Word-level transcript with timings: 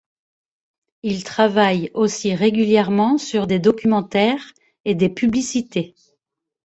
Il 1.03 1.23
travaille 1.23 1.91
aussi 1.93 2.33
régulièrement 2.33 3.19
sur 3.19 3.45
des 3.45 3.59
documentaires 3.59 4.41
et 4.83 4.95
des 4.95 5.09
publicités. 5.09 5.93